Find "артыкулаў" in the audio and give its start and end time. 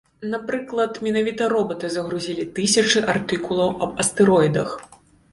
3.13-3.69